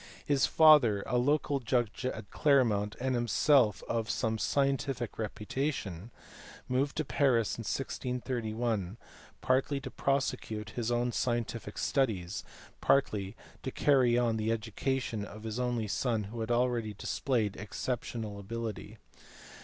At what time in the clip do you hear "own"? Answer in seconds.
10.89-11.11